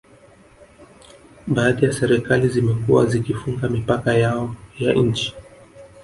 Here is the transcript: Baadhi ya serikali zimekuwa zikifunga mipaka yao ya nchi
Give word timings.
Baadhi 1.47 1.85
ya 1.85 1.93
serikali 1.93 2.47
zimekuwa 2.49 3.05
zikifunga 3.05 3.69
mipaka 3.69 4.13
yao 4.13 4.55
ya 4.79 4.93
nchi 4.93 5.35